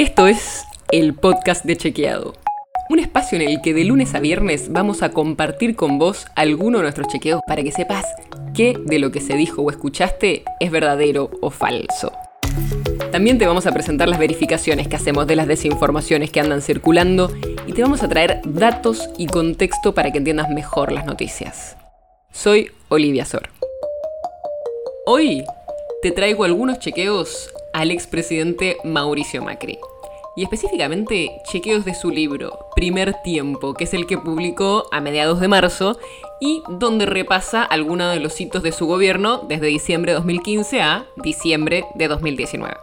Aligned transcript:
Esto 0.00 0.26
es 0.26 0.64
el 0.92 1.12
podcast 1.12 1.62
de 1.66 1.76
Chequeado. 1.76 2.32
Un 2.88 3.00
espacio 3.00 3.38
en 3.38 3.46
el 3.46 3.60
que 3.60 3.74
de 3.74 3.84
lunes 3.84 4.14
a 4.14 4.20
viernes 4.20 4.72
vamos 4.72 5.02
a 5.02 5.10
compartir 5.10 5.76
con 5.76 5.98
vos 5.98 6.26
alguno 6.36 6.78
de 6.78 6.84
nuestros 6.84 7.08
chequeos 7.08 7.42
para 7.46 7.62
que 7.62 7.70
sepas 7.70 8.06
qué 8.54 8.78
de 8.82 8.98
lo 8.98 9.12
que 9.12 9.20
se 9.20 9.34
dijo 9.34 9.60
o 9.60 9.70
escuchaste 9.70 10.42
es 10.58 10.70
verdadero 10.70 11.30
o 11.42 11.50
falso. 11.50 12.12
También 13.12 13.36
te 13.36 13.46
vamos 13.46 13.66
a 13.66 13.72
presentar 13.72 14.08
las 14.08 14.18
verificaciones 14.18 14.88
que 14.88 14.96
hacemos 14.96 15.26
de 15.26 15.36
las 15.36 15.46
desinformaciones 15.46 16.30
que 16.30 16.40
andan 16.40 16.62
circulando 16.62 17.30
y 17.66 17.74
te 17.74 17.82
vamos 17.82 18.02
a 18.02 18.08
traer 18.08 18.40
datos 18.46 19.10
y 19.18 19.26
contexto 19.26 19.92
para 19.92 20.10
que 20.12 20.16
entiendas 20.16 20.48
mejor 20.48 20.92
las 20.92 21.04
noticias. 21.04 21.76
Soy 22.32 22.70
Olivia 22.88 23.26
Sor. 23.26 23.50
Hoy 25.04 25.44
te 26.00 26.10
traigo 26.10 26.44
algunos 26.44 26.78
chequeos 26.78 27.52
al 27.72 27.90
expresidente 27.90 28.76
Mauricio 28.84 29.42
Macri. 29.42 29.78
Y 30.36 30.44
específicamente 30.44 31.40
chequeos 31.50 31.84
de 31.84 31.94
su 31.94 32.10
libro, 32.10 32.66
Primer 32.74 33.14
Tiempo, 33.22 33.74
que 33.74 33.84
es 33.84 33.94
el 33.94 34.06
que 34.06 34.16
publicó 34.16 34.86
a 34.92 35.00
mediados 35.00 35.40
de 35.40 35.48
marzo 35.48 35.98
y 36.40 36.62
donde 36.68 37.04
repasa 37.04 37.62
algunos 37.62 38.14
de 38.14 38.20
los 38.20 38.40
hitos 38.40 38.62
de 38.62 38.72
su 38.72 38.86
gobierno 38.86 39.44
desde 39.48 39.66
diciembre 39.66 40.12
de 40.12 40.16
2015 40.16 40.82
a 40.82 41.06
diciembre 41.16 41.84
de 41.94 42.08
2019. 42.08 42.76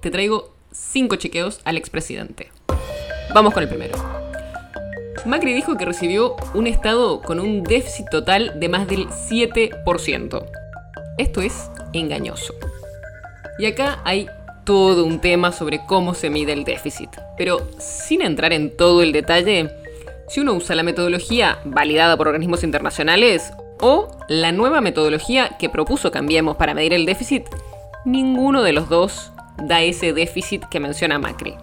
Te 0.00 0.10
traigo 0.10 0.50
cinco 0.72 1.16
chequeos 1.16 1.60
al 1.64 1.76
expresidente. 1.76 2.50
Vamos 3.32 3.54
con 3.54 3.62
el 3.62 3.68
primero. 3.68 3.96
Macri 5.24 5.52
dijo 5.52 5.76
que 5.76 5.84
recibió 5.84 6.36
un 6.54 6.66
Estado 6.66 7.20
con 7.20 7.40
un 7.40 7.62
déficit 7.62 8.08
total 8.10 8.58
de 8.58 8.68
más 8.68 8.88
del 8.88 9.08
7%. 9.08 10.46
Esto 11.18 11.40
es 11.40 11.70
engañoso. 11.92 12.54
Y 13.58 13.66
acá 13.66 14.00
hay 14.04 14.28
todo 14.64 15.04
un 15.04 15.18
tema 15.20 15.50
sobre 15.50 15.84
cómo 15.86 16.14
se 16.14 16.30
mide 16.30 16.52
el 16.52 16.64
déficit. 16.64 17.10
Pero 17.36 17.66
sin 17.78 18.22
entrar 18.22 18.52
en 18.52 18.76
todo 18.76 19.02
el 19.02 19.12
detalle, 19.12 19.70
si 20.28 20.40
uno 20.40 20.52
usa 20.52 20.76
la 20.76 20.82
metodología 20.82 21.58
validada 21.64 22.16
por 22.16 22.28
organismos 22.28 22.62
internacionales 22.62 23.52
o 23.80 24.08
la 24.28 24.52
nueva 24.52 24.80
metodología 24.80 25.56
que 25.58 25.68
propuso 25.68 26.10
Cambiemos 26.10 26.56
para 26.56 26.74
medir 26.74 26.92
el 26.92 27.06
déficit, 27.06 27.46
ninguno 28.04 28.62
de 28.62 28.72
los 28.72 28.88
dos 28.88 29.32
da 29.64 29.82
ese 29.82 30.12
déficit 30.12 30.64
que 30.66 30.80
menciona 30.80 31.18
Macri. 31.18 31.56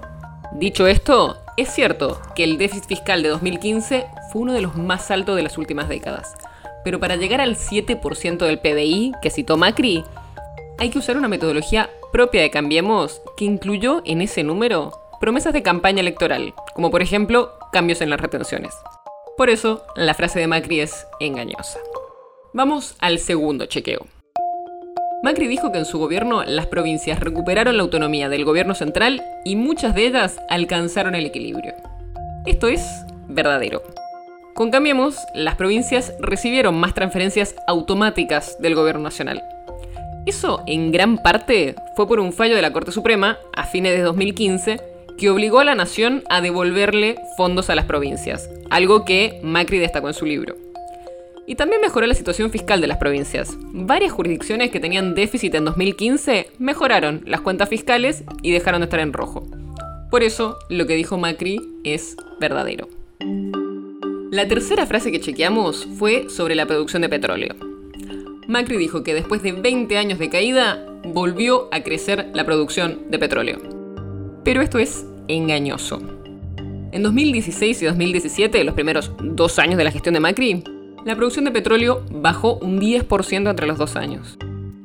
Dicho 0.53 0.87
esto, 0.87 1.37
es 1.57 1.69
cierto 1.69 2.21
que 2.35 2.43
el 2.43 2.57
déficit 2.57 2.85
fiscal 2.85 3.23
de 3.23 3.29
2015 3.29 4.05
fue 4.31 4.41
uno 4.41 4.53
de 4.53 4.61
los 4.61 4.75
más 4.75 5.11
altos 5.11 5.35
de 5.35 5.43
las 5.43 5.57
últimas 5.57 5.87
décadas, 5.87 6.33
pero 6.83 6.99
para 6.99 7.15
llegar 7.15 7.39
al 7.39 7.55
7% 7.55 8.37
del 8.37 8.59
PBI 8.59 9.13
que 9.21 9.29
citó 9.29 9.57
Macri, 9.57 10.03
hay 10.77 10.89
que 10.89 10.99
usar 10.99 11.17
una 11.17 11.27
metodología 11.27 11.89
propia 12.11 12.41
de 12.41 12.51
Cambiemos 12.51 13.21
que 13.37 13.45
incluyó 13.45 14.01
en 14.05 14.21
ese 14.21 14.43
número 14.43 14.91
promesas 15.19 15.53
de 15.53 15.63
campaña 15.63 16.01
electoral, 16.01 16.53
como 16.73 16.91
por 16.91 17.01
ejemplo 17.01 17.53
cambios 17.71 18.01
en 18.01 18.09
las 18.09 18.19
retenciones. 18.19 18.73
Por 19.37 19.49
eso, 19.49 19.83
la 19.95 20.13
frase 20.13 20.39
de 20.39 20.47
Macri 20.47 20.81
es 20.81 21.07
engañosa. 21.19 21.79
Vamos 22.53 22.95
al 22.99 23.19
segundo 23.19 23.65
chequeo. 23.65 24.05
Macri 25.23 25.47
dijo 25.47 25.71
que 25.71 25.79
en 25.79 25.85
su 25.85 25.97
gobierno 25.97 26.43
las 26.43 26.67
provincias 26.67 27.19
recuperaron 27.19 27.77
la 27.77 27.83
autonomía 27.83 28.29
del 28.29 28.45
gobierno 28.45 28.75
central 28.75 29.23
y 29.43 29.55
muchas 29.55 29.95
de 29.95 30.05
ellas 30.05 30.39
alcanzaron 30.49 31.15
el 31.15 31.25
equilibrio. 31.25 31.73
Esto 32.45 32.67
es 32.67 32.85
verdadero. 33.27 33.81
Con 34.53 34.71
Cambiemos, 34.71 35.17
las 35.33 35.55
provincias 35.55 36.13
recibieron 36.19 36.79
más 36.79 36.93
transferencias 36.93 37.55
automáticas 37.67 38.61
del 38.61 38.75
gobierno 38.75 39.03
nacional. 39.03 39.43
Eso 40.25 40.63
en 40.65 40.91
gran 40.91 41.19
parte 41.19 41.75
fue 41.95 42.07
por 42.07 42.19
un 42.19 42.33
fallo 42.33 42.55
de 42.55 42.61
la 42.61 42.73
Corte 42.73 42.91
Suprema 42.91 43.37
a 43.55 43.65
fines 43.65 43.95
de 43.95 44.01
2015 44.01 44.79
que 45.19 45.29
obligó 45.29 45.59
a 45.59 45.65
la 45.65 45.75
nación 45.75 46.23
a 46.29 46.41
devolverle 46.41 47.15
fondos 47.37 47.69
a 47.69 47.75
las 47.75 47.85
provincias, 47.85 48.49
algo 48.69 49.05
que 49.05 49.39
Macri 49.43 49.77
destacó 49.77 50.07
en 50.07 50.13
su 50.15 50.25
libro. 50.25 50.55
Y 51.47 51.55
también 51.55 51.79
mejoró 51.79 52.07
la 52.07 52.15
situación 52.15 52.49
fiscal 52.49 52.81
de 52.81 52.87
las 52.87 52.97
provincias. 52.97 53.55
Varias 53.71 54.11
jurisdicciones 54.11 54.71
que 54.71 54.79
tenían 54.79 55.13
déficit 55.13 55.53
en 55.53 55.65
2015 55.65 56.47
mejoraron 56.57 57.21
las 57.27 57.41
cuentas 57.41 57.69
fiscales 57.69 58.23
y 58.41 58.51
dejaron 58.51 58.81
de 58.81 58.85
estar 58.85 58.99
en 58.99 59.13
rojo. 59.13 59.47
Por 60.09 60.23
eso, 60.23 60.57
lo 60.69 60.87
que 60.87 60.95
dijo 60.95 61.19
Macri 61.19 61.61
es 61.83 62.17
verdadero. 62.39 62.89
La 64.31 64.47
tercera 64.47 64.87
frase 64.87 65.11
que 65.11 65.21
chequeamos 65.21 65.85
fue 65.99 66.29
sobre 66.29 66.55
la 66.55 66.65
producción 66.65 67.03
de 67.03 67.09
petróleo. 67.09 67.74
Macri 68.47 68.77
dijo 68.77 69.03
que 69.03 69.13
después 69.13 69.41
de 69.41 69.53
20 69.53 69.97
años 69.97 70.19
de 70.19 70.29
caída, 70.29 70.85
volvió 71.03 71.67
a 71.71 71.81
crecer 71.81 72.29
la 72.33 72.45
producción 72.45 73.09
de 73.09 73.19
petróleo. 73.19 73.57
Pero 74.43 74.61
esto 74.61 74.77
es 74.77 75.05
engañoso. 75.27 75.99
En 76.91 77.03
2016 77.03 77.81
y 77.81 77.85
2017, 77.85 78.63
los 78.63 78.75
primeros 78.75 79.11
dos 79.19 79.59
años 79.59 79.77
de 79.77 79.83
la 79.83 79.91
gestión 79.91 80.13
de 80.13 80.19
Macri, 80.19 80.63
la 81.05 81.15
producción 81.15 81.45
de 81.45 81.51
petróleo 81.51 82.03
bajó 82.11 82.55
un 82.57 82.79
10% 82.79 83.49
entre 83.49 83.67
los 83.67 83.77
dos 83.77 83.95
años. 83.95 84.37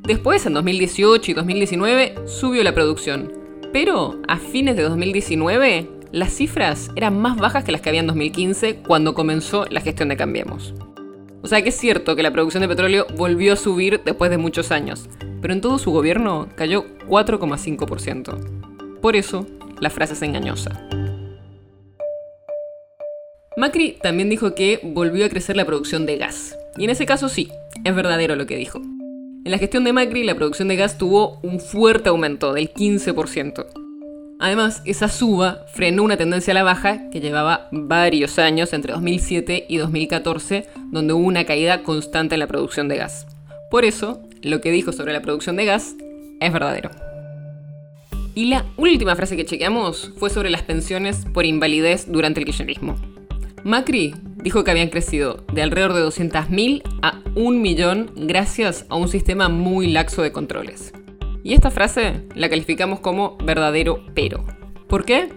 Después, 0.03 0.44
en 0.47 0.54
2018 0.54 1.31
y 1.31 1.34
2019, 1.34 2.15
subió 2.26 2.65
la 2.65 2.75
producción. 2.75 3.32
Pero 3.72 4.20
a 4.26 4.38
fines 4.38 4.76
de 4.76 4.82
2019, 4.82 5.88
las 6.12 6.32
cifras 6.32 6.91
eran 6.97 7.20
más 7.20 7.37
bajas 7.37 7.62
que 7.62 7.72
las 7.72 7.81
que 7.81 7.91
había 7.91 8.00
en 8.00 8.09
2015 8.09 8.76
cuando 8.76 9.15
comenzó 9.15 9.66
la 9.66 9.81
gestión 9.81 10.09
de 10.09 10.16
Cambiemos. 10.16 10.75
O 11.43 11.47
sea 11.47 11.62
que 11.62 11.71
es 11.71 11.77
cierto 11.77 12.15
que 12.17 12.23
la 12.23 12.33
producción 12.33 12.61
de 12.61 12.69
petróleo 12.69 13.06
volvió 13.17 13.55
a 13.55 13.56
subir 13.56 14.03
después 14.05 14.31
de 14.31 14.39
muchos 14.39 14.71
años, 14.71 15.09
pero 15.41 15.55
en 15.55 15.61
todo 15.61 15.78
su 15.78 15.91
gobierno 15.91 16.49
cayó 16.55 16.84
4,5%. 17.09 19.01
Por 19.01 19.17
eso, 19.17 19.47
la 19.81 19.89
frase 19.91 20.12
es 20.12 20.23
engañosa. 20.23 20.87
Macri 23.56 23.99
también 24.03 24.29
dijo 24.29 24.55
que 24.55 24.81
volvió 24.83 25.25
a 25.25 25.29
crecer 25.29 25.56
la 25.56 25.65
producción 25.65 26.06
de 26.06 26.19
gas. 26.19 26.56
Y 26.77 26.84
en 26.84 26.91
ese 26.91 27.06
caso 27.06 27.29
sí, 27.29 27.50
es 27.84 27.95
verdadero 27.95 28.37
lo 28.37 28.47
que 28.47 28.56
dijo. 28.56 28.79
En 28.79 29.50
la 29.50 29.59
gestión 29.59 29.84
de 29.84 29.93
Macri, 29.95 30.25
la 30.25 30.34
producción 30.34 30.69
de 30.69 30.77
gas 30.77 30.99
tuvo 30.99 31.41
un 31.43 31.61
fuerte 31.61 32.11
aumento 32.11 32.53
del 32.53 32.73
15%. 32.73 33.90
Además, 34.41 34.81
esa 34.87 35.09
suba 35.09 35.67
frenó 35.67 36.03
una 36.03 36.17
tendencia 36.17 36.53
a 36.53 36.55
la 36.55 36.62
baja 36.62 37.11
que 37.11 37.21
llevaba 37.21 37.69
varios 37.73 38.39
años, 38.39 38.73
entre 38.73 38.95
2007 38.95 39.67
y 39.69 39.77
2014, 39.77 40.67
donde 40.91 41.12
hubo 41.12 41.27
una 41.27 41.45
caída 41.45 41.83
constante 41.83 42.37
en 42.37 42.41
la 42.41 42.47
producción 42.47 42.89
de 42.89 42.97
gas. 42.97 43.27
Por 43.71 43.84
eso, 43.84 44.23
lo 44.41 44.62
que 44.62 44.71
dijo 44.71 44.93
sobre 44.93 45.12
la 45.12 45.21
producción 45.21 45.56
de 45.56 45.67
gas 45.67 45.95
es 46.41 46.53
verdadero. 46.55 46.91
Y 48.34 48.47
la 48.47 48.65
última 48.79 49.15
frase 49.15 49.37
que 49.37 49.45
chequeamos 49.45 50.15
fue 50.17 50.31
sobre 50.31 50.49
las 50.49 50.62
pensiones 50.62 51.27
por 51.34 51.45
invalidez 51.45 52.11
durante 52.11 52.41
el 52.41 52.47
kirchnerismo. 52.47 52.97
Macri 53.62 54.15
dijo 54.37 54.65
que 54.65 54.71
habían 54.71 54.89
crecido 54.89 55.45
de 55.53 55.61
alrededor 55.61 55.93
de 55.93 56.03
200.000 56.03 56.83
a 57.03 57.21
un 57.34 57.61
millón 57.61 58.11
gracias 58.17 58.87
a 58.89 58.95
un 58.95 59.09
sistema 59.09 59.50
muy 59.50 59.89
laxo 59.89 60.23
de 60.23 60.33
controles. 60.33 60.95
Y 61.43 61.55
esta 61.55 61.71
frase 61.71 62.27
la 62.34 62.49
calificamos 62.49 63.01
como 63.01 63.37
verdadero 63.39 64.05
pero. 64.15 64.45
¿Por 64.89 65.05
qué? 65.05 65.28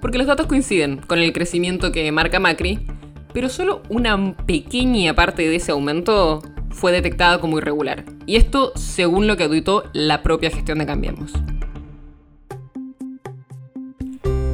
Porque 0.00 0.18
los 0.18 0.26
datos 0.26 0.46
coinciden 0.46 0.98
con 0.98 1.18
el 1.18 1.32
crecimiento 1.32 1.92
que 1.92 2.10
marca 2.12 2.40
Macri, 2.40 2.86
pero 3.32 3.48
solo 3.48 3.82
una 3.88 4.36
pequeña 4.46 5.14
parte 5.14 5.48
de 5.48 5.56
ese 5.56 5.72
aumento 5.72 6.42
fue 6.70 6.92
detectada 6.92 7.40
como 7.40 7.58
irregular. 7.58 8.04
Y 8.26 8.36
esto 8.36 8.72
según 8.76 9.26
lo 9.26 9.36
que 9.36 9.44
auditó 9.44 9.84
la 9.92 10.22
propia 10.22 10.50
gestión 10.50 10.78
de 10.78 10.86
Cambiemos. 10.86 11.32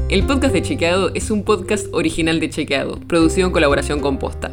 El 0.08 0.24
podcast 0.24 0.52
de 0.52 0.62
Chequeado 0.62 1.12
es 1.14 1.30
un 1.30 1.44
podcast 1.44 1.86
original 1.92 2.40
de 2.40 2.50
Chequeado, 2.50 2.98
producido 2.98 3.46
en 3.46 3.52
colaboración 3.52 4.00
con 4.00 4.18
Posta. 4.18 4.52